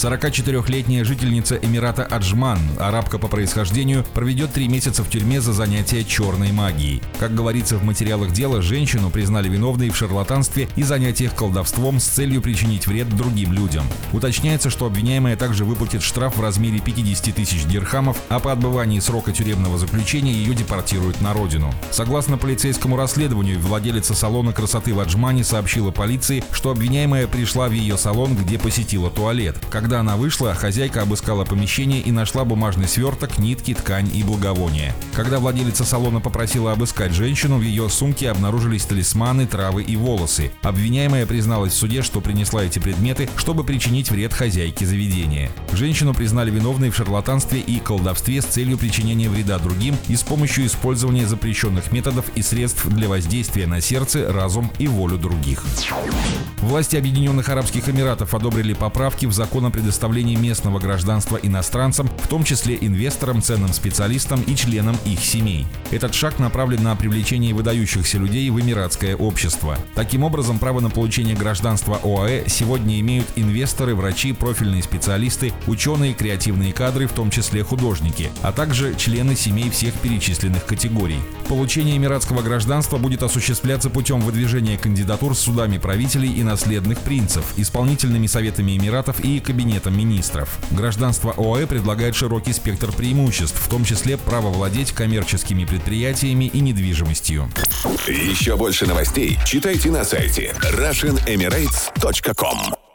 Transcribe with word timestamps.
44-летняя 0.00 1.04
жительница 1.04 1.56
Эмирата 1.56 2.04
Аджман, 2.04 2.58
арабка 2.78 3.18
по 3.18 3.28
происхождению, 3.28 4.06
проведет 4.14 4.50
три 4.50 4.66
месяца 4.66 5.04
в 5.04 5.10
тюрьме 5.10 5.42
за 5.42 5.52
занятие 5.52 6.04
черной 6.04 6.52
магией. 6.52 7.02
Как 7.18 7.34
говорится 7.34 7.76
в 7.76 7.84
материалах 7.84 8.32
дела, 8.32 8.62
женщину 8.62 9.10
признали 9.10 9.50
виновной 9.50 9.90
в 9.90 9.96
шарлатанстве 9.96 10.68
и 10.74 10.82
занятиях 10.84 11.34
колдовством 11.34 12.00
с 12.00 12.04
целью 12.04 12.40
причинить 12.40 12.86
вред 12.86 13.14
другим 13.14 13.52
людям. 13.52 13.84
Уточняется, 14.12 14.70
что 14.70 14.86
обвиняемая 14.86 15.36
также 15.36 15.66
выплатит 15.66 16.02
штраф 16.02 16.38
в 16.38 16.40
размере 16.40 16.80
50 16.80 17.34
тысяч 17.34 17.66
дирхамов, 17.66 18.16
а 18.30 18.40
по 18.40 18.52
отбывании 18.52 19.00
срока 19.00 19.32
тюремного 19.32 19.76
заключения 19.76 20.32
ее 20.32 20.54
депортируют 20.54 21.20
на 21.20 21.34
родину. 21.34 21.74
Согласно 21.90 22.38
полицейскому 22.38 22.96
расследованию, 22.96 23.60
владелица 23.60 24.14
салона 24.14 24.54
красоты 24.54 24.94
в 24.94 25.00
Аджмане 25.00 25.44
сообщила 25.44 25.90
полиции, 25.90 26.42
что 26.52 26.70
обвиняемая 26.70 27.26
пришла 27.26 27.68
в 27.68 27.72
ее 27.72 27.98
салон, 27.98 28.34
где 28.34 28.58
посетила 28.58 29.10
туалет. 29.10 29.58
Когда 29.70 29.89
когда 29.90 30.08
она 30.08 30.16
вышла, 30.16 30.54
хозяйка 30.54 31.02
обыскала 31.02 31.44
помещение 31.44 32.00
и 32.00 32.12
нашла 32.12 32.44
бумажный 32.44 32.86
сверток, 32.86 33.38
нитки, 33.38 33.74
ткань 33.74 34.08
и 34.14 34.22
благовония. 34.22 34.94
Когда 35.16 35.40
владелица 35.40 35.84
салона 35.84 36.20
попросила 36.20 36.70
обыскать 36.70 37.10
женщину, 37.12 37.58
в 37.58 37.62
ее 37.62 37.88
сумке 37.88 38.30
обнаружились 38.30 38.84
талисманы, 38.84 39.48
травы 39.48 39.82
и 39.82 39.96
волосы. 39.96 40.52
Обвиняемая 40.62 41.26
призналась 41.26 41.72
в 41.72 41.76
суде, 41.76 42.02
что 42.02 42.20
принесла 42.20 42.62
эти 42.62 42.78
предметы, 42.78 43.28
чтобы 43.36 43.64
причинить 43.64 44.12
вред 44.12 44.32
хозяйке 44.32 44.86
заведения. 44.86 45.50
Женщину 45.72 46.14
признали 46.14 46.52
виновной 46.52 46.90
в 46.90 46.96
шарлатанстве 46.96 47.58
и 47.58 47.80
колдовстве 47.80 48.42
с 48.42 48.44
целью 48.44 48.78
причинения 48.78 49.28
вреда 49.28 49.58
другим 49.58 49.96
и 50.06 50.14
с 50.14 50.22
помощью 50.22 50.66
использования 50.66 51.26
запрещенных 51.26 51.90
методов 51.90 52.26
и 52.36 52.42
средств 52.42 52.86
для 52.86 53.08
воздействия 53.08 53.66
на 53.66 53.80
сердце, 53.80 54.32
разум 54.32 54.70
и 54.78 54.86
волю 54.86 55.18
других. 55.18 55.64
Власти 56.60 56.96
Объединенных 56.96 57.48
Арабских 57.48 57.88
Эмиратов 57.88 58.34
одобрили 58.34 58.74
поправки 58.74 59.24
в 59.24 59.32
закон 59.32 59.64
о 59.64 59.70
предоставлении 59.80 60.36
местного 60.36 60.78
гражданства 60.78 61.38
иностранцам, 61.42 62.06
в 62.22 62.28
том 62.28 62.44
числе 62.44 62.76
инвесторам, 62.78 63.40
ценным 63.40 63.72
специалистам 63.72 64.42
и 64.42 64.54
членам 64.54 64.96
их 65.06 65.20
семей. 65.20 65.66
Этот 65.90 66.14
шаг 66.14 66.38
направлен 66.38 66.82
на 66.82 66.94
привлечение 66.96 67.54
выдающихся 67.54 68.18
людей 68.18 68.50
в 68.50 68.60
эмиратское 68.60 69.16
общество. 69.16 69.78
Таким 69.94 70.22
образом, 70.22 70.58
право 70.58 70.80
на 70.80 70.90
получение 70.90 71.34
гражданства 71.34 71.98
ОАЭ 72.04 72.44
сегодня 72.46 73.00
имеют 73.00 73.26
инвесторы, 73.36 73.94
врачи, 73.94 74.34
профильные 74.34 74.82
специалисты, 74.82 75.52
ученые, 75.66 76.12
креативные 76.12 76.74
кадры, 76.74 77.06
в 77.06 77.12
том 77.12 77.30
числе 77.30 77.64
художники, 77.64 78.30
а 78.42 78.52
также 78.52 78.94
члены 78.96 79.34
семей 79.34 79.70
всех 79.70 79.94
перечисленных 79.94 80.66
категорий. 80.66 81.20
Получение 81.48 81.96
эмиратского 81.96 82.42
гражданства 82.42 82.98
будет 82.98 83.22
осуществляться 83.22 83.88
путем 83.88 84.20
выдвижения 84.20 84.76
кандидатур 84.76 85.34
с 85.34 85.40
судами 85.40 85.78
правителей 85.78 86.34
и 86.34 86.42
наследных 86.42 86.98
принцев, 86.98 87.44
исполнительными 87.56 88.26
советами 88.26 88.76
Эмиратов 88.76 89.20
и 89.20 89.40
кабинетами 89.40 89.69
Кабинетом 89.70 89.96
министров. 89.96 90.58
Гражданство 90.72 91.32
ОАЭ 91.36 91.68
предлагает 91.68 92.16
широкий 92.16 92.52
спектр 92.52 92.90
преимуществ, 92.90 93.56
в 93.56 93.68
том 93.68 93.84
числе 93.84 94.16
право 94.16 94.48
владеть 94.48 94.90
коммерческими 94.90 95.64
предприятиями 95.64 96.46
и 96.46 96.58
недвижимостью. 96.58 97.48
Еще 98.08 98.56
больше 98.56 98.88
новостей 98.88 99.38
читайте 99.46 99.92
на 99.92 100.02
сайте 100.02 100.56
RussianEmirates.com 100.60 102.89